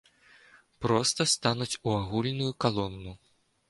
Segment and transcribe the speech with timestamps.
[0.85, 3.11] Проста стануць у агульную калону.